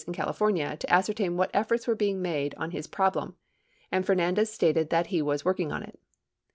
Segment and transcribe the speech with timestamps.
[0.07, 3.35] 526 in California to ascertain what efforts were being made on his problem,
[3.91, 5.99] and Fernandez stated that he was working on it.